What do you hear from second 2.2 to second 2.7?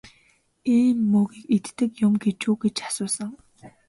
гэж үү